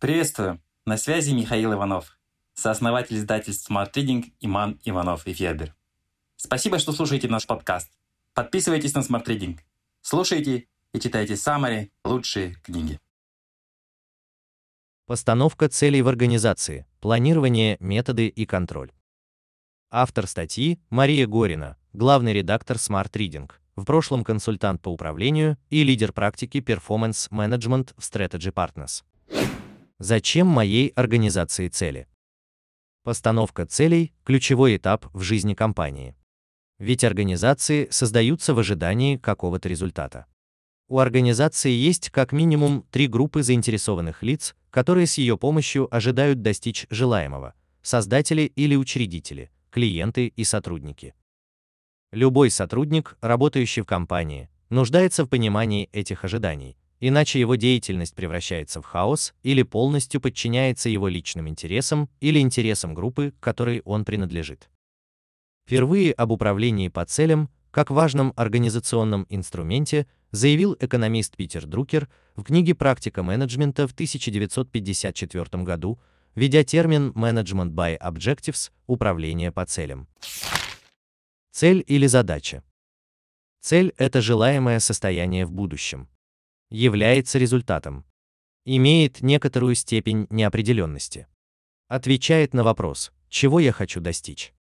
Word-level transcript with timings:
Приветствую! 0.00 0.62
На 0.86 0.96
связи 0.96 1.32
Михаил 1.34 1.74
Иванов, 1.74 2.18
сооснователь 2.54 3.18
издательств 3.18 3.70
Smart 3.70 3.92
Reading 3.92 4.32
Иман 4.40 4.80
Иванов 4.82 5.26
и 5.26 5.34
Федер. 5.34 5.74
Спасибо, 6.36 6.78
что 6.78 6.92
слушаете 6.92 7.28
наш 7.28 7.46
подкаст. 7.46 7.92
Подписывайтесь 8.32 8.94
на 8.94 9.00
Smart 9.00 9.26
Reading. 9.26 9.58
Слушайте 10.00 10.68
и 10.94 11.00
читайте 11.00 11.36
самые 11.36 11.90
лучшие 12.02 12.54
книги. 12.62 12.98
Постановка 15.04 15.68
целей 15.68 16.00
в 16.00 16.08
организации, 16.08 16.86
планирование, 17.00 17.76
методы 17.78 18.28
и 18.28 18.46
контроль. 18.46 18.92
Автор 19.90 20.26
статьи 20.26 20.80
Мария 20.88 21.26
Горина, 21.26 21.76
главный 21.92 22.32
редактор 22.32 22.78
Smart 22.78 23.10
Reading, 23.12 23.50
в 23.76 23.84
прошлом 23.84 24.24
консультант 24.24 24.80
по 24.80 24.88
управлению 24.88 25.58
и 25.68 25.84
лидер 25.84 26.14
практики 26.14 26.56
Performance 26.56 27.28
Management 27.30 27.92
в 27.98 28.00
Strategy 28.00 28.50
Partners. 28.50 29.02
Зачем 30.02 30.46
моей 30.46 30.88
организации 30.96 31.68
цели? 31.68 32.08
Постановка 33.02 33.66
целей– 33.66 34.14
ключевой 34.24 34.78
этап 34.78 35.04
в 35.12 35.20
жизни 35.20 35.52
компании. 35.52 36.16
Ведь 36.78 37.04
организации 37.04 37.86
создаются 37.90 38.54
в 38.54 38.58
ожидании 38.58 39.18
какого-то 39.18 39.68
результата. 39.68 40.24
У 40.88 41.00
организации 41.00 41.72
есть 41.72 42.08
как 42.08 42.32
минимум 42.32 42.86
три 42.90 43.08
группы 43.08 43.42
заинтересованных 43.42 44.22
лиц, 44.22 44.56
которые 44.70 45.06
с 45.06 45.18
ее 45.18 45.36
помощью 45.36 45.94
ожидают 45.94 46.40
достичь 46.40 46.86
желаемого– 46.88 47.52
создатели 47.82 48.50
или 48.56 48.76
учредители, 48.76 49.50
клиенты 49.68 50.28
и 50.28 50.44
сотрудники. 50.44 51.14
Любой 52.10 52.48
сотрудник, 52.48 53.18
работающий 53.20 53.82
в 53.82 53.86
компании, 53.86 54.48
нуждается 54.70 55.26
в 55.26 55.28
понимании 55.28 55.90
этих 55.92 56.24
ожиданий, 56.24 56.78
иначе 57.00 57.40
его 57.40 57.56
деятельность 57.56 58.14
превращается 58.14 58.80
в 58.80 58.84
хаос 58.84 59.34
или 59.42 59.62
полностью 59.62 60.20
подчиняется 60.20 60.88
его 60.88 61.08
личным 61.08 61.48
интересам 61.48 62.08
или 62.20 62.38
интересам 62.38 62.94
группы, 62.94 63.34
которой 63.40 63.80
он 63.84 64.04
принадлежит. 64.04 64.68
Впервые 65.66 66.12
об 66.12 66.30
управлении 66.30 66.88
по 66.88 67.04
целям, 67.04 67.48
как 67.70 67.90
важном 67.90 68.32
организационном 68.36 69.26
инструменте, 69.28 70.06
заявил 70.30 70.76
экономист 70.78 71.36
Питер 71.36 71.66
Друкер 71.66 72.08
в 72.36 72.42
книге 72.42 72.74
«Практика 72.74 73.22
менеджмента» 73.22 73.88
в 73.88 73.92
1954 73.92 75.62
году, 75.62 76.00
введя 76.34 76.64
термин 76.64 77.10
«management 77.10 77.70
by 77.70 77.98
objectives»– 77.98 78.70
управление 78.86 79.52
по 79.52 79.64
целям. 79.64 80.08
Цель 81.52 81.84
или 81.86 82.06
задача. 82.06 82.62
Цель– 83.60 83.92
это 83.96 84.20
желаемое 84.20 84.78
состояние 84.78 85.46
в 85.46 85.52
будущем 85.52 86.08
является 86.70 87.38
результатом. 87.38 88.04
Имеет 88.64 89.22
некоторую 89.22 89.74
степень 89.74 90.26
неопределенности. 90.30 91.26
Отвечает 91.88 92.54
на 92.54 92.62
вопрос, 92.62 93.12
чего 93.28 93.58
я 93.58 93.72
хочу 93.72 94.00
достичь. 94.00 94.54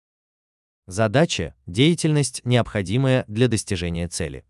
Задача– 0.88 1.54
деятельность, 1.68 2.42
необходимая 2.46 3.26
для 3.28 3.48
достижения 3.48 4.08
цели. 4.08 4.44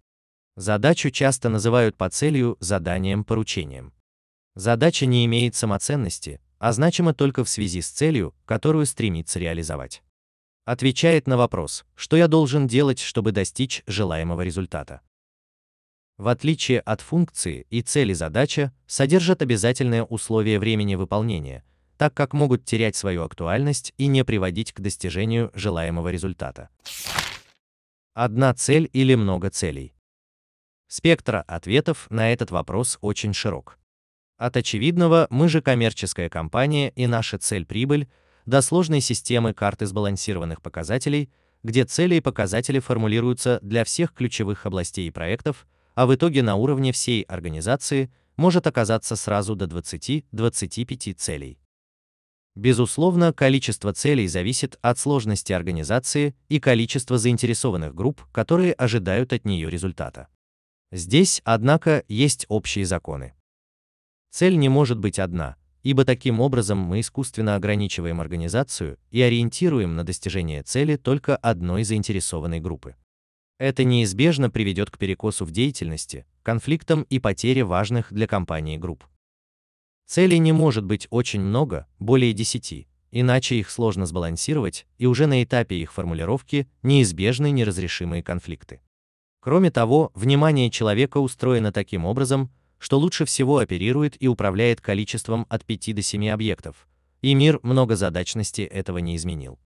Задачу 0.56 1.12
часто 1.12 1.50
называют 1.50 1.98
по 1.98 2.10
целью 2.10 2.56
заданием, 2.62 3.26
поручением. 3.26 3.94
Задача 4.56 5.06
не 5.06 5.26
имеет 5.26 5.56
самоценности, 5.56 6.40
а 6.58 6.72
значима 6.72 7.14
только 7.14 7.44
в 7.44 7.50
связи 7.50 7.82
с 7.82 7.90
целью, 7.90 8.34
которую 8.46 8.86
стремится 8.86 9.40
реализовать. 9.40 10.02
Отвечает 10.66 11.28
на 11.28 11.36
вопрос, 11.36 11.86
что 11.96 12.16
я 12.16 12.28
должен 12.28 12.68
делать, 12.68 13.00
чтобы 13.00 13.32
достичь 13.32 13.84
желаемого 13.88 14.42
результата 14.42 15.02
в 16.20 16.28
отличие 16.28 16.82
от 16.82 17.00
функции 17.00 17.66
и 17.70 17.82
цели 17.82 18.12
задача, 18.12 18.74
содержат 18.86 19.42
обязательные 19.42 20.04
условия 20.04 20.60
времени 20.60 20.96
выполнения, 20.96 21.64
так 21.96 22.14
как 22.14 22.34
могут 22.34 22.66
терять 22.66 22.98
свою 22.98 23.24
актуальность 23.24 23.94
и 23.98 24.08
не 24.08 24.26
приводить 24.26 24.74
к 24.74 24.82
достижению 24.82 25.50
желаемого 25.54 26.10
результата. 26.10 26.68
Одна 28.14 28.54
цель 28.54 28.90
или 28.92 29.16
много 29.16 29.50
целей? 29.50 29.94
Спектр 30.88 31.46
ответов 31.48 32.08
на 32.10 32.34
этот 32.34 32.52
вопрос 32.52 32.98
очень 33.00 33.34
широк. 33.34 33.80
От 34.38 34.58
очевидного 34.58 35.28
«мы 35.30 35.48
же 35.48 35.62
коммерческая 35.62 36.28
компания 36.28 36.90
и 36.90 37.08
наша 37.08 37.38
цель– 37.38 37.66
прибыль» 37.66 38.10
до 38.46 38.62
сложной 38.62 39.00
системы 39.00 39.54
карты 39.54 39.86
сбалансированных 39.86 40.62
показателей, 40.62 41.30
где 41.64 41.86
цели 41.86 42.16
и 42.16 42.22
показатели 42.22 42.80
формулируются 42.80 43.60
для 43.62 43.86
всех 43.86 44.14
ключевых 44.14 44.66
областей 44.66 45.08
и 45.08 45.12
проектов– 45.12 45.66
а 45.96 46.06
в 46.06 46.16
итоге 46.16 46.44
на 46.44 46.56
уровне 46.56 46.92
всей 46.92 47.24
организации 47.24 48.12
может 48.38 48.68
оказаться 48.68 49.16
сразу 49.16 49.56
до 49.56 49.66
20-25 49.66 51.14
целей. 51.14 51.60
Безусловно, 52.56 53.32
количество 53.32 53.94
целей 53.94 54.28
зависит 54.28 54.78
от 54.82 54.98
сложности 55.00 55.54
организации 55.54 56.36
и 56.50 56.60
количества 56.60 57.18
заинтересованных 57.18 57.96
групп, 57.96 58.26
которые 58.32 58.74
ожидают 58.74 59.34
от 59.34 59.46
нее 59.46 59.70
результата. 59.70 60.28
Здесь, 60.92 61.42
однако, 61.46 62.04
есть 62.08 62.46
общие 62.50 62.86
законы. 62.86 63.34
Цель 64.32 64.58
не 64.58 64.70
может 64.70 65.00
быть 65.00 65.20
одна, 65.20 65.56
ибо 65.84 66.04
таким 66.04 66.40
образом 66.40 66.80
мы 66.80 67.00
искусственно 67.00 67.56
ограничиваем 67.56 68.20
организацию 68.20 68.98
и 69.12 69.22
ориентируем 69.22 69.96
на 69.96 70.04
достижение 70.04 70.64
цели 70.64 70.98
только 70.98 71.36
одной 71.36 71.84
заинтересованной 71.84 72.60
группы. 72.60 72.96
Это 73.60 73.84
неизбежно 73.84 74.50
приведет 74.50 74.90
к 74.90 74.98
перекосу 74.98 75.44
в 75.44 75.52
деятельности, 75.52 76.26
конфликтам 76.44 77.04
и 77.10 77.20
потере 77.20 77.66
важных 77.66 78.14
для 78.14 78.26
компании 78.26 78.78
групп. 78.78 79.04
Целей 80.06 80.40
не 80.40 80.54
может 80.54 80.86
быть 80.86 81.08
очень 81.10 81.42
много, 81.42 81.86
более 82.00 82.32
10, 82.32 82.88
иначе 83.12 83.56
их 83.56 83.70
сложно 83.70 84.06
сбалансировать, 84.06 84.88
и 84.98 85.08
уже 85.08 85.28
на 85.28 85.44
этапе 85.44 85.76
их 85.76 85.92
формулировки 85.92 86.70
неизбежны 86.84 87.52
неразрешимые 87.52 88.24
конфликты. 88.24 88.80
Кроме 89.42 89.72
того, 89.72 90.14
внимание 90.16 90.72
человека 90.72 91.18
устроено 91.18 91.74
таким 91.74 92.06
образом, 92.06 92.50
что 92.78 92.98
лучше 92.98 93.26
всего 93.26 93.58
оперирует 93.58 94.16
и 94.22 94.30
управляет 94.30 94.80
количеством 94.80 95.46
от 95.50 95.66
5 95.66 95.96
до 95.96 96.02
7 96.02 96.30
объектов, 96.30 96.88
и 97.22 97.34
мир 97.34 97.60
многозадачности 97.62 98.62
этого 98.62 99.00
не 99.00 99.18
изменил. 99.18 99.60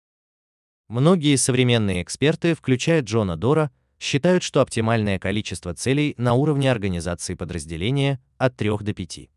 Многие 0.89 1.35
современные 1.35 2.01
эксперты, 2.01 2.55
включая 2.55 3.03
Джона 3.03 3.37
Дора, 3.37 3.71
считают, 3.99 4.43
что 4.43 4.61
оптимальное 4.61 5.19
количество 5.19 5.73
целей 5.73 6.15
на 6.17 6.33
уровне 6.33 6.71
организации 6.71 7.35
подразделения 7.35 8.21
от 8.37 8.55
3 8.55 8.77
до 8.79 8.93
5. 8.93 9.29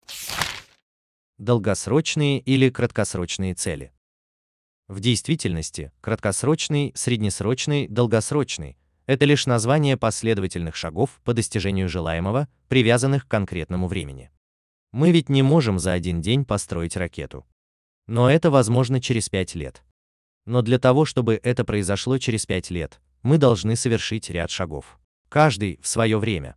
Долгосрочные 1.39 2.41
или 2.41 2.71
краткосрочные 2.71 3.55
цели. 3.55 3.93
В 4.89 5.01
действительности, 5.01 5.93
краткосрочный, 6.01 6.93
среднесрочный, 6.95 7.89
долгосрочный– 7.89 8.77
это 9.07 9.25
лишь 9.25 9.47
название 9.47 9.97
последовательных 9.97 10.77
шагов 10.77 11.21
по 11.25 11.35
достижению 11.35 11.89
желаемого, 11.89 12.49
привязанных 12.69 13.27
к 13.27 13.31
конкретному 13.31 13.89
времени. 13.89 14.31
Мы 14.93 15.11
ведь 15.11 15.29
не 15.29 15.43
можем 15.43 15.79
за 15.79 15.93
один 15.93 16.21
день 16.21 16.45
построить 16.45 16.97
ракету. 16.97 17.47
Но 18.07 18.31
это 18.31 18.51
возможно 18.51 19.01
через 19.01 19.29
5 19.29 19.55
лет. 19.57 19.83
Но 20.45 20.63
для 20.63 20.79
того, 20.79 21.05
чтобы 21.05 21.41
это 21.43 21.65
произошло 21.65 22.19
через 22.19 22.47
5 22.47 22.71
лет, 22.71 23.01
мы 23.27 23.39
должны 23.39 23.75
совершить 23.75 24.31
ряд 24.31 24.51
шагов. 24.51 25.01
Каждый 25.29 25.81
в 25.83 25.89
свое 25.89 26.17
время. 26.17 26.55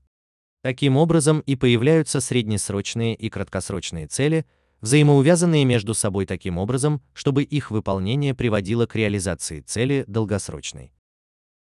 Таким 0.62 0.97
образом 0.97 1.40
и 1.40 1.56
появляются 1.56 2.22
среднесрочные 2.22 3.16
и 3.16 3.28
краткосрочные 3.30 4.06
цели, 4.06 4.46
взаимоувязанные 4.79 5.66
между 5.66 5.96
собой 5.96 6.28
таким 6.28 6.59
образом, 6.59 7.02
чтобы 7.13 7.41
их 7.41 7.72
выполнение 7.72 8.35
приводило 8.35 8.85
к 8.85 8.96
реализации 8.96 9.62
цели 9.62 10.06
долгосрочной. 10.08 10.94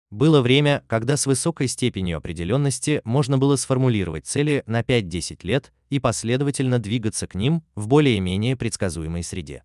Было 0.10 0.42
время, 0.42 0.84
когда 0.88 1.16
с 1.16 1.26
высокой 1.26 1.70
степенью 1.70 2.18
определенности 2.18 3.02
можно 3.06 3.38
было 3.38 3.56
сформулировать 3.56 4.28
цели 4.28 4.62
на 4.66 4.82
5-10 4.82 5.40
лет 5.44 5.72
и 5.90 6.00
последовательно 6.00 6.80
двигаться 6.80 7.28
к 7.28 7.36
ним 7.36 7.64
в 7.76 7.88
более-менее 7.88 8.58
предсказуемой 8.58 9.24
среде. 9.24 9.64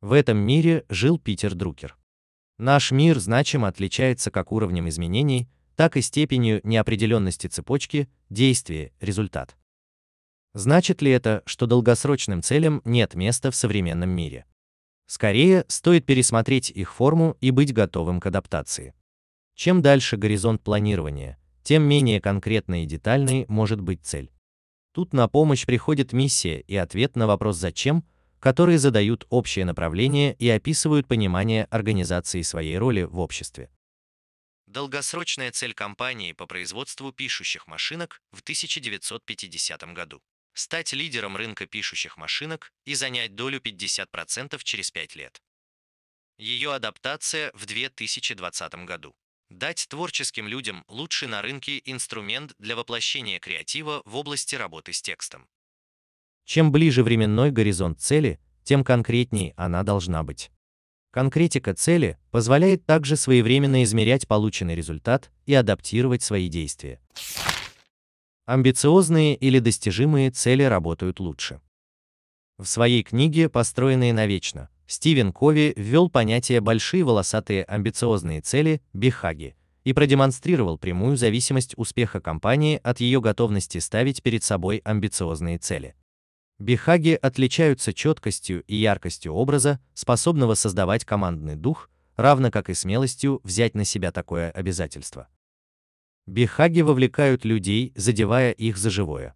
В 0.00 0.10
этом 0.12 0.38
мире 0.38 0.84
жил 0.88 1.20
Питер 1.20 1.54
Друкер. 1.54 1.96
Наш 2.58 2.90
мир 2.90 3.18
значимо 3.18 3.68
отличается 3.68 4.30
как 4.30 4.50
уровнем 4.50 4.88
изменений, 4.88 5.48
так 5.74 5.96
и 5.96 6.00
степенью 6.00 6.60
неопределенности 6.64 7.48
цепочки, 7.48 8.08
действия, 8.30 8.92
результат. 9.00 9.56
Значит 10.54 11.02
ли 11.02 11.10
это, 11.10 11.42
что 11.44 11.66
долгосрочным 11.66 12.42
целям 12.42 12.80
нет 12.86 13.14
места 13.14 13.50
в 13.50 13.56
современном 13.56 14.08
мире? 14.08 14.46
Скорее, 15.06 15.66
стоит 15.68 16.06
пересмотреть 16.06 16.70
их 16.70 16.94
форму 16.94 17.36
и 17.42 17.50
быть 17.50 17.74
готовым 17.74 18.20
к 18.20 18.26
адаптации. 18.26 18.94
Чем 19.54 19.82
дальше 19.82 20.16
горизонт 20.16 20.62
планирования, 20.62 21.38
тем 21.62 21.82
менее 21.82 22.22
конкретной 22.22 22.84
и 22.84 22.86
детальной 22.86 23.44
может 23.48 23.82
быть 23.82 24.00
цель. 24.02 24.32
Тут 24.92 25.12
на 25.12 25.28
помощь 25.28 25.66
приходит 25.66 26.14
миссия 26.14 26.60
и 26.60 26.74
ответ 26.74 27.16
на 27.16 27.26
вопрос 27.26 27.58
«зачем», 27.58 28.02
которые 28.40 28.78
задают 28.78 29.26
общее 29.30 29.64
направление 29.64 30.34
и 30.34 30.48
описывают 30.48 31.06
понимание 31.06 31.64
организации 31.64 32.42
своей 32.42 32.78
роли 32.78 33.02
в 33.02 33.18
обществе. 33.18 33.70
Долгосрочная 34.66 35.52
цель 35.52 35.74
компании 35.74 36.32
по 36.32 36.46
производству 36.46 37.12
пишущих 37.12 37.66
машинок 37.66 38.20
в 38.32 38.40
1950 38.40 39.92
году. 39.94 40.20
стать 40.54 40.94
лидером 40.94 41.36
рынка 41.36 41.66
пишущих 41.66 42.16
машинок 42.16 42.72
и 42.86 42.94
занять 42.94 43.34
долю 43.34 43.60
50% 43.60 44.58
через 44.64 44.90
5 44.90 45.14
лет. 45.14 45.42
Ее 46.38 46.74
адаптация 46.74 47.50
в 47.54 47.66
2020 47.66 48.74
году. 48.86 49.14
Дать 49.48 49.86
творческим 49.88 50.48
людям 50.48 50.84
лучший 50.88 51.28
на 51.28 51.40
рынке 51.40 51.80
инструмент 51.84 52.54
для 52.58 52.74
воплощения 52.74 53.38
креатива 53.38 54.02
в 54.04 54.16
области 54.16 54.56
работы 54.56 54.92
с 54.92 55.00
текстом. 55.00 55.48
Чем 56.46 56.70
ближе 56.70 57.02
временной 57.02 57.50
горизонт 57.50 58.00
цели, 58.00 58.38
тем 58.62 58.84
конкретнее 58.84 59.52
она 59.56 59.82
должна 59.82 60.22
быть. 60.22 60.52
Конкретика 61.10 61.74
цели 61.74 62.18
позволяет 62.30 62.86
также 62.86 63.16
своевременно 63.16 63.82
измерять 63.82 64.28
полученный 64.28 64.76
результат 64.76 65.32
и 65.46 65.54
адаптировать 65.54 66.22
свои 66.22 66.48
действия. 66.48 67.00
Амбициозные 68.44 69.34
или 69.34 69.58
достижимые 69.58 70.30
цели 70.30 70.62
работают 70.62 71.18
лучше. 71.18 71.60
В 72.58 72.64
своей 72.64 73.02
книге 73.02 73.48
«Построенные 73.48 74.12
навечно» 74.12 74.68
Стивен 74.86 75.32
Кови 75.32 75.74
ввел 75.76 76.08
понятие 76.08 76.60
«большие 76.60 77.02
волосатые 77.02 77.64
амбициозные 77.64 78.40
цели» 78.40 78.80
Бихаги 78.92 79.56
и 79.82 79.92
продемонстрировал 79.92 80.78
прямую 80.78 81.16
зависимость 81.16 81.74
успеха 81.76 82.20
компании 82.20 82.80
от 82.84 83.00
ее 83.00 83.20
готовности 83.20 83.78
ставить 83.78 84.22
перед 84.22 84.44
собой 84.44 84.80
амбициозные 84.84 85.58
цели. 85.58 85.96
Бихаги 86.58 87.18
отличаются 87.20 87.92
четкостью 87.92 88.62
и 88.62 88.76
яркостью 88.76 89.34
образа, 89.34 89.78
способного 89.92 90.54
создавать 90.54 91.04
командный 91.04 91.54
дух, 91.54 91.90
равно 92.16 92.50
как 92.50 92.70
и 92.70 92.74
смелостью 92.74 93.40
взять 93.44 93.74
на 93.74 93.84
себя 93.84 94.10
такое 94.10 94.50
обязательство. 94.50 95.28
Бихаги 96.26 96.80
вовлекают 96.80 97.44
людей, 97.44 97.92
задевая 97.94 98.52
их 98.52 98.78
за 98.78 98.88
живое. 98.88 99.34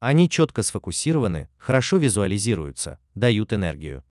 Они 0.00 0.28
четко 0.28 0.62
сфокусированы, 0.62 1.48
хорошо 1.58 1.96
визуализируются, 1.96 2.98
дают 3.14 3.52
энергию. 3.52 4.04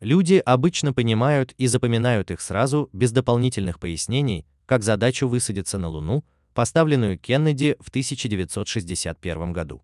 Люди 0.00 0.42
обычно 0.44 0.92
понимают 0.94 1.52
и 1.58 1.66
запоминают 1.66 2.30
их 2.30 2.40
сразу, 2.40 2.88
без 2.92 3.12
дополнительных 3.12 3.78
пояснений, 3.78 4.46
как 4.66 4.82
задачу 4.82 5.28
высадиться 5.28 5.78
на 5.78 5.88
Луну, 5.88 6.24
поставленную 6.54 7.18
Кеннеди 7.18 7.76
в 7.80 7.90
1961 7.90 9.52
году. 9.52 9.82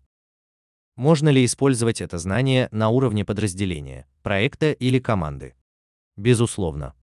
Можно 0.99 1.29
ли 1.29 1.45
использовать 1.45 2.01
это 2.01 2.17
знание 2.17 2.67
на 2.73 2.89
уровне 2.89 3.23
подразделения, 3.23 4.05
проекта 4.21 4.73
или 4.73 4.99
команды? 4.99 5.55
Безусловно. 6.17 6.93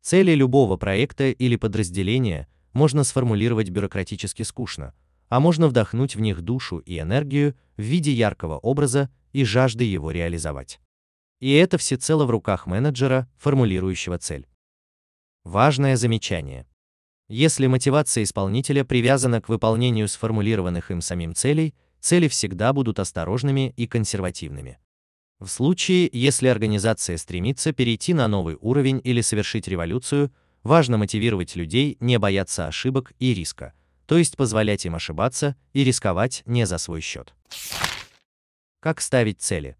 Цели 0.00 0.32
любого 0.32 0.78
проекта 0.78 1.28
или 1.28 1.56
подразделения 1.56 2.48
можно 2.72 3.04
сформулировать 3.04 3.68
бюрократически 3.68 4.44
скучно, 4.44 4.94
а 5.28 5.40
можно 5.40 5.68
вдохнуть 5.68 6.16
в 6.16 6.22
них 6.22 6.40
душу 6.40 6.78
и 6.78 6.98
энергию 6.98 7.54
в 7.76 7.82
виде 7.82 8.12
яркого 8.12 8.56
образа 8.56 9.10
и 9.34 9.44
жажды 9.44 9.84
его 9.84 10.10
реализовать. 10.10 10.80
И 11.40 11.52
это 11.52 11.76
всецело 11.76 12.24
в 12.24 12.30
руках 12.30 12.66
менеджера, 12.66 13.28
формулирующего 13.36 14.16
цель. 14.16 14.48
Важное 15.44 15.96
замечание. 15.96 16.66
Если 17.28 17.66
мотивация 17.66 18.24
исполнителя 18.24 18.86
привязана 18.86 19.42
к 19.42 19.50
выполнению 19.50 20.08
сформулированных 20.08 20.90
им 20.90 21.02
самим 21.02 21.34
целей, 21.34 21.74
цели 22.04 22.28
всегда 22.28 22.72
будут 22.72 22.98
осторожными 22.98 23.72
и 23.76 23.86
консервативными. 23.86 24.78
В 25.40 25.48
случае, 25.48 26.08
если 26.12 26.48
организация 26.48 27.16
стремится 27.16 27.72
перейти 27.72 28.14
на 28.14 28.28
новый 28.28 28.56
уровень 28.60 29.00
или 29.02 29.20
совершить 29.20 29.66
революцию, 29.66 30.30
Важно 30.64 30.96
мотивировать 30.96 31.56
людей 31.56 31.98
не 32.00 32.18
бояться 32.18 32.66
ошибок 32.66 33.12
и 33.18 33.34
риска, 33.34 33.74
то 34.06 34.16
есть 34.16 34.38
позволять 34.38 34.86
им 34.86 34.94
ошибаться 34.94 35.56
и 35.74 35.84
рисковать 35.84 36.42
не 36.46 36.64
за 36.64 36.78
свой 36.78 37.02
счет. 37.02 37.34
Как 38.80 39.02
ставить 39.02 39.42
цели? 39.42 39.76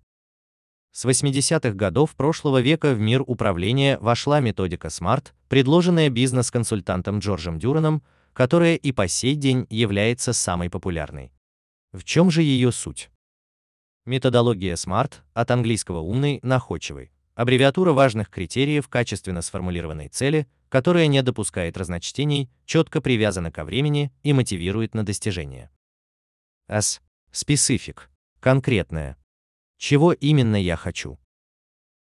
С 0.93 1.07
80-х 1.07 1.71
годов 1.71 2.15
прошлого 2.15 2.61
века 2.61 2.93
в 2.93 3.01
мир 3.01 3.23
управления 3.27 3.99
вошла 3.99 4.41
методика 4.41 4.89
SMART, 4.89 5.29
предложенная 5.49 6.11
бизнес-консультантом 6.11 7.19
Джорджем 7.19 7.59
Дюраном, 7.59 8.03
которая 8.35 8.77
и 8.77 8.93
по 8.93 9.09
сей 9.09 9.37
день 9.37 9.67
является 9.71 10.35
самой 10.35 10.69
популярной. 10.69 11.33
В 11.95 12.03
чем 12.03 12.29
же 12.29 12.43
ее 12.43 12.73
суть? 12.73 13.09
Методология 14.05 14.75
SMART, 14.75 15.21
от 15.33 15.51
английского 15.53 16.01
«умный», 16.01 16.41
«находчивый», 16.43 17.13
аббревиатура 17.37 17.93
важных 17.93 18.31
критериев 18.31 18.89
качественно 18.89 19.43
сформулированной 19.43 20.09
цели, 20.09 20.49
которая 20.69 21.07
не 21.07 21.23
допускает 21.23 21.77
разночтений, 21.77 22.51
четко 22.65 23.01
привязана 23.01 23.53
ко 23.53 23.65
времени 23.65 24.13
и 24.25 24.33
мотивирует 24.33 24.95
на 24.95 25.07
достижение. 25.07 25.71
S. 26.67 27.01
Specific. 27.31 28.01
Конкретное. 28.41 29.17
Чего 29.79 30.13
именно 30.13 30.61
я 30.61 30.75
хочу? 30.75 31.21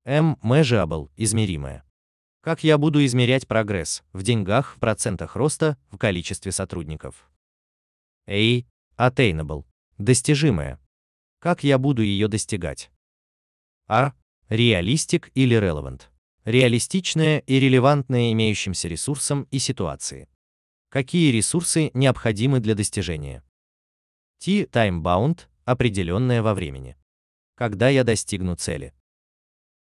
M. 0.06 0.38
Measurable. 0.42 1.10
Измеримое. 1.18 1.84
Как 2.40 2.64
я 2.64 2.78
буду 2.78 3.04
измерять 3.04 3.46
прогресс 3.46 4.02
в 4.14 4.22
деньгах, 4.22 4.76
в 4.76 4.80
процентах 4.80 5.36
роста, 5.36 5.76
в 5.90 5.98
количестве 5.98 6.52
сотрудников? 6.52 7.30
A. 8.26 8.64
Attainable. 8.96 9.66
Достижимое. 9.98 10.80
Как 11.38 11.64
я 11.64 11.78
буду 11.78 12.02
ее 12.02 12.28
достигать? 12.28 12.90
R. 13.88 14.14
Realistic 14.48 15.30
или 15.34 15.56
relevant 15.56 16.02
реалистичное 16.44 17.38
и 17.38 17.58
релевантное 17.58 18.32
имеющимся 18.32 18.88
ресурсам 18.88 19.44
и 19.50 19.58
ситуации. 19.58 20.28
Какие 20.90 21.32
ресурсы 21.32 21.90
необходимы 21.94 22.60
для 22.60 22.74
достижения? 22.74 23.42
T 24.38 24.64
time-bound– 24.64 25.46
определенное 25.64 26.42
во 26.42 26.54
времени. 26.54 26.96
Когда 27.56 27.88
я 27.88 28.04
достигну 28.04 28.56
цели? 28.56 28.94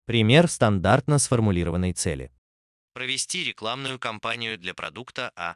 Пример 0.06 0.48
стандартно 0.48 1.19
сформулированной 1.19 1.94
цели. 1.94 2.31
Провести 2.94 3.44
рекламную 3.44 3.98
кампанию 4.00 4.57
для 4.57 4.74
продукта 4.74 5.31
А. 5.36 5.56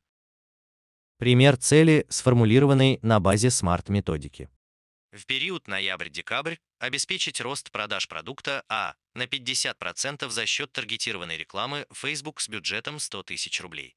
Пример 1.18 1.56
цели, 1.56 2.06
сформулированной 2.10 3.00
на 3.02 3.22
базе 3.22 3.50
смарт-методики. 3.50 4.50
В 5.14 5.26
период 5.26 5.66
ноябрь-декабрь 5.70 6.56
обеспечить 6.80 7.40
рост 7.40 7.72
продаж 7.72 8.10
продукта 8.10 8.64
А 8.68 8.96
на 9.14 9.24
50% 9.24 10.30
за 10.30 10.46
счет 10.46 10.74
таргетированной 10.74 11.38
рекламы 11.38 11.86
Facebook 11.94 12.42
с 12.42 12.50
бюджетом 12.50 13.00
100 13.00 13.24
тысяч 13.24 13.62
рублей. 13.62 13.96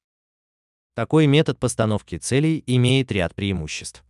Такой 0.95 1.27
метод 1.27 1.59
постановки 1.59 2.17
целей 2.17 2.63
имеет 2.65 3.11
ряд 3.11 3.35
преимуществ. 3.35 4.05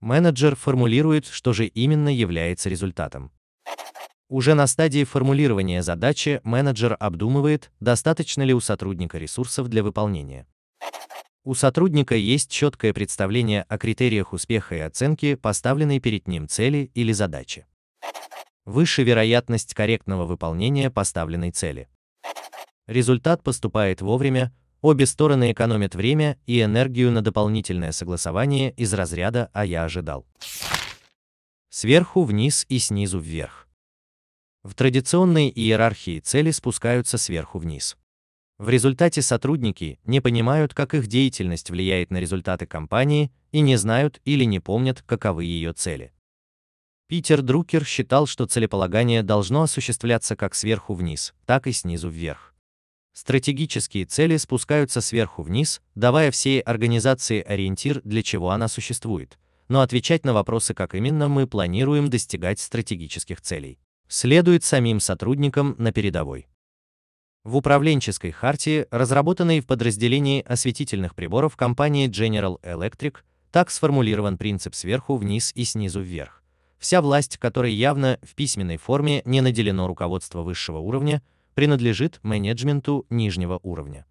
Менеджер 0.00 0.56
формулирует, 0.56 1.26
что 1.26 1.52
же 1.52 1.66
именно 1.66 2.08
является 2.08 2.68
результатом. 2.68 3.30
Уже 4.28 4.54
на 4.54 4.66
стадии 4.66 5.04
формулирования 5.04 5.84
задачи 5.84 6.40
менеджер 6.42 6.96
обдумывает, 6.98 7.70
достаточно 7.78 8.42
ли 8.42 8.54
у 8.54 8.60
сотрудника 8.60 9.18
ресурсов 9.18 9.68
для 9.68 9.84
выполнения. 9.84 10.48
У 11.48 11.54
сотрудника 11.54 12.14
есть 12.14 12.50
четкое 12.50 12.92
представление 12.92 13.62
о 13.70 13.78
критериях 13.78 14.34
успеха 14.34 14.74
и 14.74 14.80
оценки 14.80 15.34
поставленной 15.34 15.98
перед 15.98 16.28
ним 16.28 16.46
цели 16.46 16.90
или 16.92 17.10
задачи. 17.12 17.66
Выше 18.66 19.02
вероятность 19.02 19.72
корректного 19.72 20.26
выполнения 20.26 20.90
поставленной 20.90 21.50
цели. 21.50 21.88
Результат 22.86 23.42
поступает 23.42 24.02
вовремя, 24.02 24.52
обе 24.82 25.06
стороны 25.06 25.50
экономят 25.50 25.94
время 25.94 26.38
и 26.44 26.60
энергию 26.60 27.10
на 27.10 27.22
дополнительное 27.22 27.92
согласование 27.92 28.72
из 28.72 28.92
разряда 28.92 29.48
«а 29.54 29.64
я 29.64 29.84
ожидал». 29.84 30.26
Сверху 31.70 32.24
вниз 32.24 32.66
и 32.68 32.78
снизу 32.78 33.20
вверх. 33.20 33.66
В 34.64 34.74
традиционной 34.74 35.48
иерархии 35.48 36.20
цели 36.20 36.50
спускаются 36.50 37.16
сверху 37.16 37.58
вниз. 37.58 37.96
В 38.58 38.70
результате 38.70 39.22
сотрудники 39.22 40.00
не 40.04 40.20
понимают, 40.20 40.74
как 40.74 40.92
их 40.92 41.06
деятельность 41.06 41.70
влияет 41.70 42.10
на 42.10 42.18
результаты 42.18 42.66
компании 42.66 43.30
и 43.52 43.60
не 43.60 43.76
знают 43.76 44.20
или 44.24 44.42
не 44.42 44.58
помнят, 44.58 45.02
каковы 45.06 45.44
ее 45.44 45.72
цели. 45.72 46.12
Питер 47.06 47.40
Друкер 47.40 47.84
считал, 47.84 48.26
что 48.26 48.46
целеполагание 48.46 49.22
должно 49.22 49.62
осуществляться 49.62 50.34
как 50.34 50.56
сверху 50.56 50.94
вниз, 50.94 51.34
так 51.46 51.68
и 51.68 51.72
снизу 51.72 52.08
вверх. 52.08 52.54
Стратегические 53.12 54.04
цели 54.06 54.36
спускаются 54.36 55.00
сверху 55.00 55.42
вниз, 55.42 55.80
давая 55.94 56.32
всей 56.32 56.60
организации 56.60 57.40
ориентир, 57.40 58.00
для 58.02 58.22
чего 58.24 58.50
она 58.50 58.66
существует, 58.66 59.38
но 59.68 59.82
отвечать 59.82 60.24
на 60.24 60.34
вопросы, 60.34 60.74
как 60.74 60.94
именно 60.96 61.28
мы 61.28 61.46
планируем 61.46 62.10
достигать 62.10 62.58
стратегических 62.58 63.40
целей, 63.40 63.78
следует 64.08 64.64
самим 64.64 64.98
сотрудникам 64.98 65.76
на 65.78 65.92
передовой. 65.92 66.48
В 67.44 67.56
управленческой 67.56 68.30
хартии, 68.30 68.86
разработанной 68.90 69.60
в 69.60 69.66
подразделении 69.66 70.42
осветительных 70.42 71.14
приборов 71.14 71.56
компании 71.56 72.08
General 72.08 72.60
Electric, 72.62 73.16
так 73.50 73.70
сформулирован 73.70 74.36
принцип 74.36 74.74
сверху 74.74 75.16
вниз 75.16 75.52
и 75.54 75.64
снизу 75.64 76.00
вверх. 76.00 76.42
Вся 76.78 77.00
власть, 77.00 77.38
которой 77.38 77.72
явно 77.72 78.18
в 78.22 78.34
письменной 78.34 78.76
форме 78.76 79.22
не 79.24 79.40
наделено 79.40 79.86
руководство 79.86 80.42
высшего 80.42 80.78
уровня, 80.78 81.22
принадлежит 81.54 82.20
менеджменту 82.22 83.06
нижнего 83.10 83.58
уровня. 83.62 84.06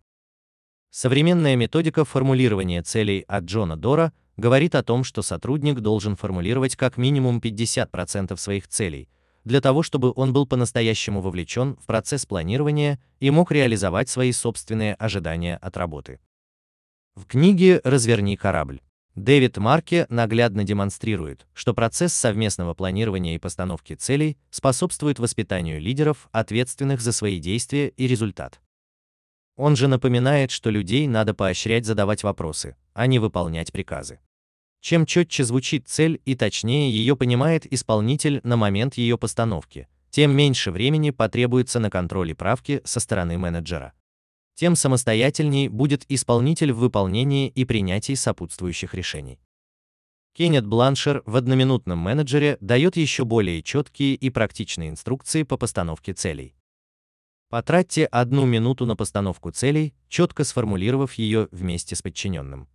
Современная 0.89 1.55
методика 1.55 2.05
формулирования 2.05 2.81
целей 2.81 3.23
от 3.27 3.43
Джона 3.43 3.77
Дора 3.77 4.13
говорит 4.35 4.73
о 4.75 4.83
том, 4.83 5.03
что 5.03 5.21
сотрудник 5.21 5.79
должен 5.79 6.15
формулировать 6.15 6.75
как 6.75 6.97
минимум 6.97 7.39
50% 7.39 8.35
своих 8.37 8.67
целей, 8.67 9.09
для 9.47 9.61
того 9.61 9.81
чтобы 9.81 10.11
он 10.15 10.33
был 10.33 10.45
по-настоящему 10.45 11.21
вовлечен 11.21 11.77
в 11.81 11.85
процесс 11.85 12.25
планирования 12.25 12.99
и 13.21 13.31
мог 13.31 13.51
реализовать 13.51 14.09
свои 14.09 14.33
собственные 14.33 14.93
ожидания 14.95 15.55
от 15.55 15.77
работы. 15.77 16.19
В 17.15 17.25
книге 17.25 17.79
«Разверни 17.83 18.35
корабль» 18.35 18.81
Дэвид 19.15 19.57
Марке 19.57 20.05
наглядно 20.09 20.63
демонстрирует, 20.63 21.47
что 21.53 21.73
процесс 21.73 22.13
совместного 22.13 22.75
планирования 22.75 23.35
и 23.35 23.39
постановки 23.39 23.93
целей 23.93 24.37
способствует 24.51 25.17
воспитанию 25.17 25.81
лидеров, 25.81 26.27
ответственных 26.31 27.01
за 27.01 27.13
свои 27.13 27.39
действия 27.39 27.87
и 27.87 28.05
результат. 28.05 28.59
Он 29.55 29.75
же 29.75 29.87
напоминает, 29.87 30.51
что 30.51 30.69
людей 30.69 31.07
надо 31.07 31.33
поощрять 31.33 31.85
задавать 31.85 32.21
вопросы, 32.21 32.75
а 32.93 33.07
не 33.07 33.17
выполнять 33.17 33.71
приказы. 33.71 34.19
Чем 34.81 35.05
четче 35.05 35.43
звучит 35.43 35.87
цель 35.87 36.21
и 36.25 36.35
точнее 36.35 36.91
ее 36.91 37.15
понимает 37.15 37.71
исполнитель 37.71 38.41
на 38.43 38.57
момент 38.57 38.95
ее 38.95 39.17
постановки, 39.17 39.87
тем 40.09 40.35
меньше 40.35 40.71
времени 40.71 41.11
потребуется 41.11 41.79
на 41.79 41.89
контроль 41.89 42.31
и 42.31 42.33
правки 42.33 42.81
со 42.83 42.99
стороны 42.99 43.37
менеджера. 43.37 43.93
Тем 44.55 44.75
самостоятельней 44.75 45.67
будет 45.67 46.05
исполнитель 46.09 46.71
в 46.71 46.77
выполнении 46.77 47.47
и 47.49 47.65
принятии 47.65 48.13
сопутствующих 48.13 48.93
решений. 48.93 49.39
Кеннет 50.33 50.65
Бланшер 50.65 51.23
в 51.25 51.35
одноминутном 51.35 51.97
менеджере 51.97 52.57
дает 52.61 52.95
еще 52.95 53.25
более 53.25 53.63
четкие 53.63 54.13
и 54.13 54.29
практичные 54.29 54.89
инструкции 54.89 55.43
по 55.43 55.57
постановке 55.57 56.13
целей. 56.13 56.55
Потратьте 57.49 58.05
одну 58.05 58.45
минуту 58.45 58.85
на 58.85 58.95
постановку 58.95 59.51
целей, 59.51 59.95
четко 60.09 60.43
сформулировав 60.43 61.13
ее 61.13 61.47
вместе 61.51 61.95
с 61.95 62.01
подчиненным. 62.01 62.67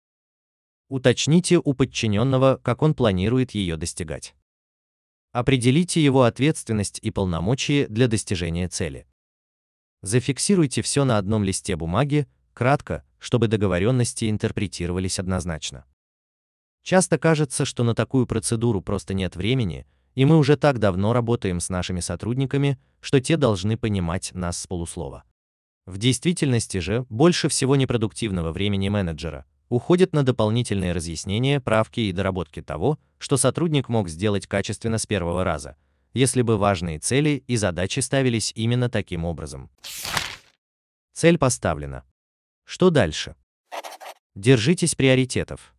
Уточните 0.93 1.59
у 1.59 1.73
подчиненного, 1.73 2.61
как 2.63 2.83
он 2.83 2.93
планирует 2.93 3.53
ее 3.53 3.79
достигать. 3.79 4.35
Определите 5.33 6.05
его 6.05 6.25
ответственность 6.25 6.99
и 7.01 7.11
полномочия 7.11 7.87
для 7.89 8.09
достижения 8.09 8.69
цели. 8.69 9.07
Зафиксируйте 10.03 10.83
все 10.83 11.07
на 11.07 11.17
одном 11.17 11.45
листе 11.45 11.77
бумаги, 11.77 12.27
кратко, 12.53 13.05
чтобы 13.19 13.49
договоренности 13.49 14.29
интерпретировались 14.29 15.19
однозначно. 15.19 15.87
Часто 16.83 17.17
кажется, 17.17 17.65
что 17.65 17.85
на 17.85 17.95
такую 17.95 18.27
процедуру 18.27 18.83
просто 18.83 19.15
нет 19.15 19.35
времени, 19.35 19.87
и 20.15 20.27
мы 20.27 20.37
уже 20.37 20.59
так 20.59 20.79
давно 20.79 21.15
работаем 21.15 21.61
с 21.61 21.71
нашими 21.71 22.01
сотрудниками, 22.01 22.79
что 23.01 23.19
те 23.19 23.39
должны 23.39 23.79
понимать 23.79 24.33
нас 24.35 24.61
с 24.61 24.67
полуслова. 24.67 25.25
В 25.87 25.97
действительности 25.97 26.81
же 26.81 27.07
больше 27.09 27.49
всего 27.49 27.77
непродуктивного 27.77 28.53
времени 28.53 28.91
менеджера 28.91 29.47
уходит 29.73 30.13
на 30.13 30.23
дополнительные 30.23 30.93
разъяснения, 30.93 31.59
правки 31.59 32.01
и 32.01 32.13
доработки 32.13 32.61
того, 32.61 32.99
что 33.17 33.39
сотрудник 33.39 33.89
мог 33.89 34.11
сделать 34.11 34.47
качественно 34.47 34.99
с 34.99 35.07
первого 35.07 35.45
раза, 35.45 35.77
если 36.13 36.43
бы 36.43 36.59
важные 36.59 36.99
цели 36.99 37.43
и 37.47 37.57
задачи 37.57 38.01
ставились 38.01 38.53
именно 38.55 38.91
таким 38.91 39.25
образом. 39.25 39.71
Цель 41.15 41.39
поставлена. 41.39 42.05
Что 42.65 42.91
дальше? 42.91 43.35
Держитесь 44.35 44.95
приоритетов. 44.95 45.75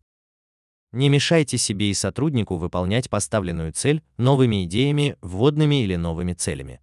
Не 0.90 1.08
мешайте 1.08 1.56
себе 1.56 1.90
и 1.90 1.94
сотруднику 1.94 2.56
выполнять 2.56 3.08
поставленную 3.08 3.72
цель 3.72 4.02
новыми 4.16 4.64
идеями, 4.64 5.16
вводными 5.20 5.84
или 5.84 5.94
новыми 5.94 6.32
целями. 6.32 6.80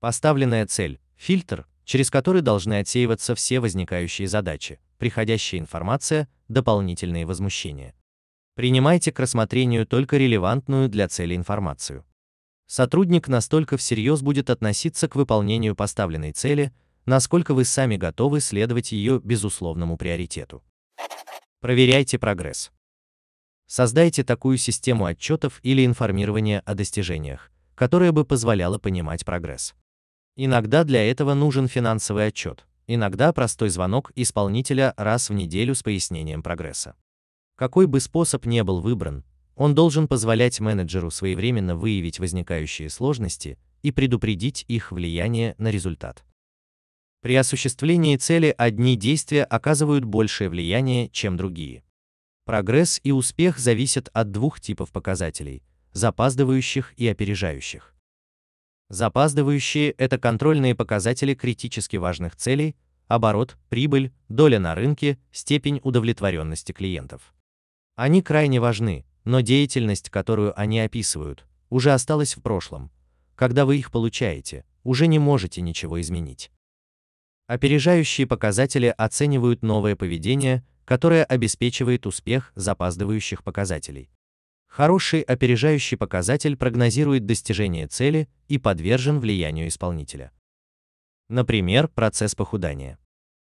Поставленная 0.00 0.66
цель– 0.66 1.00
фильтр, 1.16 1.66
через 1.84 2.10
который 2.10 2.42
должны 2.42 2.78
отсеиваться 2.78 3.34
все 3.34 3.58
возникающие 3.58 4.28
задачи, 4.28 4.80
приходящая 5.02 5.60
информация, 5.60 6.28
дополнительные 6.46 7.26
возмущения. 7.26 7.92
Принимайте 8.54 9.10
к 9.10 9.18
рассмотрению 9.18 9.84
только 9.84 10.16
релевантную 10.16 10.88
для 10.88 11.08
цели 11.08 11.34
информацию. 11.34 12.06
Сотрудник 12.68 13.26
настолько 13.26 13.76
всерьез 13.76 14.22
будет 14.22 14.48
относиться 14.48 15.08
к 15.08 15.16
выполнению 15.16 15.74
поставленной 15.74 16.30
цели, 16.30 16.72
насколько 17.04 17.52
вы 17.52 17.64
сами 17.64 17.96
готовы 17.96 18.38
следовать 18.38 18.92
ее 18.92 19.18
безусловному 19.18 19.96
приоритету. 19.96 20.62
Проверяйте 21.58 22.20
прогресс. 22.20 22.70
Создайте 23.66 24.22
такую 24.22 24.56
систему 24.56 25.06
отчетов 25.06 25.58
или 25.64 25.84
информирования 25.84 26.60
о 26.60 26.74
достижениях, 26.74 27.50
которая 27.74 28.12
бы 28.12 28.24
позволяла 28.24 28.78
понимать 28.78 29.24
прогресс. 29.24 29.74
Иногда 30.36 30.84
для 30.84 31.02
этого 31.10 31.34
нужен 31.34 31.66
финансовый 31.66 32.28
отчет, 32.28 32.66
иногда 32.86 33.32
простой 33.32 33.68
звонок 33.68 34.12
исполнителя 34.14 34.94
раз 34.96 35.30
в 35.30 35.34
неделю 35.34 35.74
с 35.74 35.82
пояснением 35.82 36.42
прогресса. 36.42 36.94
Какой 37.56 37.86
бы 37.86 38.00
способ 38.00 38.46
не 38.46 38.64
был 38.64 38.80
выбран, 38.80 39.24
он 39.54 39.74
должен 39.74 40.08
позволять 40.08 40.60
менеджеру 40.60 41.10
своевременно 41.10 41.76
выявить 41.76 42.18
возникающие 42.18 42.88
сложности 42.90 43.58
и 43.82 43.92
предупредить 43.92 44.64
их 44.68 44.92
влияние 44.92 45.54
на 45.58 45.68
результат. 45.68 46.24
При 47.20 47.36
осуществлении 47.36 48.16
цели 48.16 48.54
одни 48.56 48.96
действия 48.96 49.44
оказывают 49.44 50.04
большее 50.04 50.48
влияние, 50.48 51.08
чем 51.10 51.36
другие. 51.36 51.84
Прогресс 52.44 53.00
и 53.04 53.12
успех 53.12 53.58
зависят 53.58 54.08
от 54.12 54.30
двух 54.32 54.60
типов 54.60 54.90
показателей– 54.90 55.62
запаздывающих 55.92 56.94
и 56.96 57.06
опережающих. 57.08 57.91
Запаздывающие– 58.92 59.90
это 59.96 60.18
контрольные 60.18 60.74
показатели 60.74 61.32
критически 61.32 61.96
важных 61.96 62.36
целей, 62.36 62.76
оборот, 63.08 63.56
прибыль, 63.70 64.12
доля 64.28 64.58
на 64.58 64.74
рынке, 64.74 65.18
степень 65.32 65.80
удовлетворенности 65.82 66.72
клиентов. 66.72 67.32
Они 67.96 68.20
крайне 68.20 68.60
важны, 68.60 69.06
но 69.24 69.40
деятельность, 69.40 70.10
которую 70.10 70.52
они 70.60 70.78
описывают, 70.78 71.46
уже 71.70 71.94
осталась 71.94 72.36
в 72.36 72.42
прошлом. 72.42 72.90
Когда 73.34 73.64
вы 73.64 73.78
их 73.78 73.90
получаете, 73.90 74.66
уже 74.84 75.06
не 75.06 75.18
можете 75.18 75.62
ничего 75.62 75.98
изменить. 76.02 76.50
Опережающие 77.46 78.26
показатели 78.26 78.94
оценивают 78.98 79.62
новое 79.62 79.96
поведение, 79.96 80.66
которое 80.84 81.24
обеспечивает 81.24 82.06
успех 82.06 82.52
запаздывающих 82.56 83.42
показателей. 83.42 84.10
Хороший 84.72 85.20
опережающий 85.20 85.98
показатель 85.98 86.56
прогнозирует 86.56 87.26
достижение 87.26 87.88
цели 87.88 88.26
и 88.48 88.56
подвержен 88.56 89.20
влиянию 89.20 89.68
исполнителя. 89.68 90.32
Например, 91.28 91.88
процесс 91.88 92.34
похудания. 92.34 92.98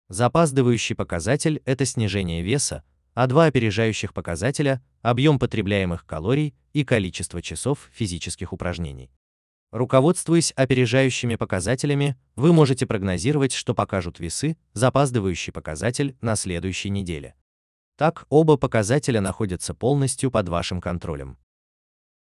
Запаздывающий 0.09 0.95
показатель– 0.95 1.61
это 1.65 1.85
снижение 1.85 2.41
веса, 2.41 2.83
а 3.13 3.27
два 3.27 3.45
опережающих 3.45 4.15
показателя– 4.15 4.83
объем 5.03 5.37
потребляемых 5.37 6.07
калорий 6.07 6.55
и 6.73 6.83
количество 6.83 7.39
часов 7.39 7.91
физических 7.93 8.51
упражнений. 8.51 9.11
Руководствуясь 9.69 10.53
опережающими 10.55 11.35
показателями, 11.35 12.17
вы 12.35 12.51
можете 12.51 12.87
прогнозировать, 12.87 13.53
что 13.53 13.75
покажут 13.75 14.19
весы, 14.19 14.57
запаздывающий 14.73 15.53
показатель 15.53 16.17
на 16.19 16.35
следующей 16.35 16.89
неделе. 16.89 17.35
Так, 18.01 18.25
оба 18.29 18.57
показателя 18.57 19.21
находятся 19.21 19.75
полностью 19.75 20.31
под 20.31 20.49
вашим 20.49 20.81
контролем. 20.81 21.37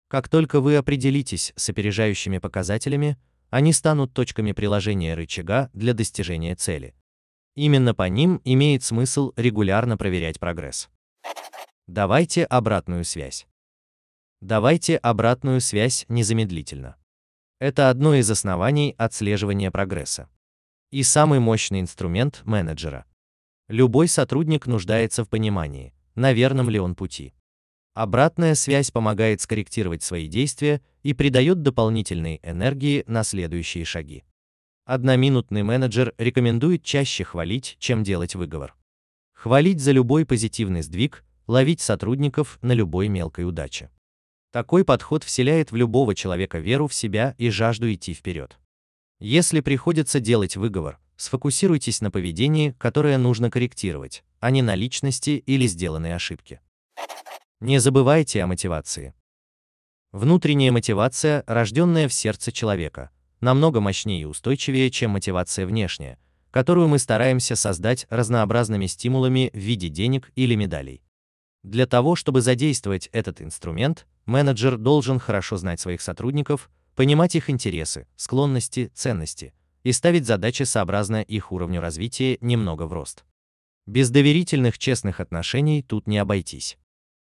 Как 0.08 0.26
только 0.26 0.62
вы 0.62 0.76
определитесь 0.76 1.52
с 1.54 1.68
опережающими 1.68 2.38
показателями, 2.38 3.18
они 3.50 3.74
станут 3.74 4.14
точками 4.14 4.52
приложения 4.52 5.12
рычага 5.12 5.68
для 5.74 5.92
достижения 5.92 6.56
цели. 6.56 6.94
Именно 7.56 7.94
по 7.94 8.08
ним 8.08 8.40
имеет 8.42 8.84
смысл 8.84 9.34
регулярно 9.36 9.98
проверять 9.98 10.40
прогресс. 10.40 10.88
Давайте 11.86 12.44
обратную 12.44 13.04
связь. 13.04 13.46
Давайте 14.40 14.96
обратную 14.96 15.60
связь 15.60 16.06
незамедлительно. 16.08 16.96
Это 17.58 17.90
одно 17.90 18.14
из 18.14 18.30
оснований 18.30 18.94
отслеживания 18.96 19.70
прогресса. 19.70 20.30
И 20.90 21.02
самый 21.02 21.38
мощный 21.38 21.80
инструмент 21.80 22.40
менеджера. 22.44 23.04
Любой 23.68 24.06
сотрудник 24.06 24.66
нуждается 24.66 25.24
в 25.24 25.28
понимании, 25.28 25.92
на 26.14 26.32
верном 26.32 26.70
ли 26.70 26.78
он 26.78 26.94
пути. 26.94 27.34
Обратная 27.94 28.54
связь 28.54 28.90
помогает 28.90 29.40
скорректировать 29.40 30.02
свои 30.02 30.28
действия 30.28 30.82
и 31.02 31.14
придает 31.14 31.62
дополнительной 31.62 32.40
энергии 32.42 33.02
на 33.06 33.24
следующие 33.24 33.84
шаги. 33.84 34.22
Одноминутный 34.84 35.64
менеджер 35.64 36.14
рекомендует 36.16 36.84
чаще 36.84 37.24
хвалить, 37.24 37.76
чем 37.80 38.04
делать 38.04 38.36
выговор. 38.36 38.76
Хвалить 39.32 39.80
за 39.80 39.90
любой 39.90 40.24
позитивный 40.24 40.82
сдвиг, 40.82 41.24
ловить 41.48 41.80
сотрудников 41.80 42.58
на 42.62 42.72
любой 42.72 43.08
мелкой 43.08 43.46
удаче. 43.46 43.90
Такой 44.52 44.84
подход 44.84 45.24
вселяет 45.24 45.72
в 45.72 45.76
любого 45.76 46.14
человека 46.14 46.58
веру 46.58 46.86
в 46.86 46.94
себя 46.94 47.34
и 47.36 47.50
жажду 47.50 47.92
идти 47.92 48.14
вперед. 48.14 48.58
Если 49.18 49.60
приходится 49.60 50.20
делать 50.20 50.56
выговор, 50.56 51.00
сфокусируйтесь 51.16 52.00
на 52.00 52.10
поведении, 52.10 52.74
которое 52.78 53.18
нужно 53.18 53.50
корректировать, 53.50 54.24
а 54.40 54.50
не 54.50 54.62
на 54.62 54.74
личности 54.74 55.42
или 55.46 55.66
сделанной 55.66 56.14
ошибке. 56.14 56.60
Не 57.60 57.78
забывайте 57.78 58.42
о 58.42 58.46
мотивации. 58.46 59.14
Внутренняя 60.12 60.72
мотивация, 60.72 61.42
рожденная 61.46 62.08
в 62.08 62.12
сердце 62.12 62.52
человека, 62.52 63.10
намного 63.40 63.80
мощнее 63.80 64.22
и 64.22 64.24
устойчивее, 64.24 64.90
чем 64.90 65.12
мотивация 65.12 65.66
внешняя, 65.66 66.18
которую 66.50 66.88
мы 66.88 66.98
стараемся 66.98 67.56
создать 67.56 68.06
разнообразными 68.08 68.86
стимулами 68.86 69.50
в 69.52 69.58
виде 69.58 69.88
денег 69.88 70.30
или 70.36 70.54
медалей. 70.54 71.02
Для 71.62 71.86
того, 71.86 72.14
чтобы 72.14 72.40
задействовать 72.40 73.08
этот 73.12 73.42
инструмент, 73.42 74.06
менеджер 74.24 74.76
должен 74.76 75.18
хорошо 75.18 75.56
знать 75.56 75.80
своих 75.80 76.00
сотрудников, 76.00 76.70
понимать 76.94 77.34
их 77.34 77.50
интересы, 77.50 78.06
склонности, 78.16 78.90
ценности 78.94 79.52
и 79.86 79.92
ставить 79.92 80.26
задачи 80.26 80.64
сообразно 80.64 81.22
их 81.22 81.52
уровню 81.52 81.80
развития 81.80 82.38
немного 82.40 82.88
в 82.88 82.92
рост. 82.92 83.24
Без 83.86 84.10
доверительных 84.10 84.78
честных 84.78 85.20
отношений 85.20 85.80
тут 85.80 86.08
не 86.08 86.18
обойтись. 86.18 86.76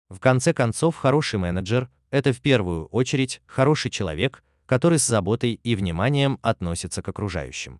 В 0.09 0.19
конце 0.19 0.55
концов, 0.55 0.95
хороший 0.95 1.37
менеджер– 1.37 1.87
это 2.09 2.33
в 2.33 2.41
первую 2.41 2.87
очередь 2.87 3.43
хороший 3.45 3.91
человек, 3.91 4.43
который 4.65 4.97
с 4.97 5.05
заботой 5.05 5.59
и 5.63 5.75
вниманием 5.75 6.39
относится 6.41 7.03
к 7.03 7.07
окружающим. 7.07 7.79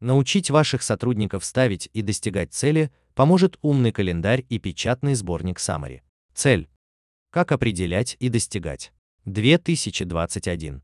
Научить 0.00 0.50
ваших 0.50 0.82
сотрудников 0.82 1.42
ставить 1.42 1.88
и 1.94 2.02
достигать 2.02 2.52
цели 2.52 2.92
поможет 3.14 3.58
умный 3.62 3.92
календарь 3.92 4.44
и 4.50 4.58
печатный 4.58 5.14
сборник 5.14 5.56
Summary. 5.56 6.02
Цель. 6.34 6.68
Как 7.30 7.50
определять 7.50 8.14
и 8.20 8.28
достигать. 8.28 8.92
2021. 9.24 10.82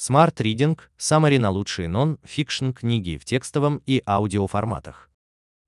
Smart 0.00 0.34
Reading– 0.36 0.78
Summary 0.98 1.38
на 1.38 1.50
лучшие 1.50 1.86
нон-фикшн 1.86 2.70
книги 2.70 3.18
в 3.18 3.26
текстовом 3.26 3.82
и 3.84 4.02
аудиоформатах. 4.06 5.10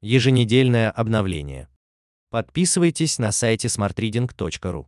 Еженедельное 0.01 0.91
обновление. 0.91 1.69
Подписывайтесь 2.31 3.19
на 3.19 3.31
сайте 3.31 3.69
smartreading.ru. 3.69 4.87